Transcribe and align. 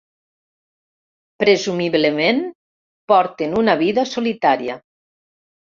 Presumiblement, 1.43 2.41
porten 3.13 3.55
una 3.63 3.79
vida 3.85 4.09
solitària. 4.15 4.83